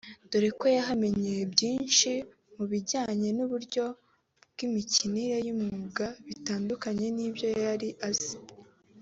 [0.29, 2.09] dore ko yahamenyeye byinshi
[2.55, 3.85] mu bijyanye n’uburyo
[4.51, 8.35] bw’imikinire y’umwuga bitandukaye n’ibyo yari azi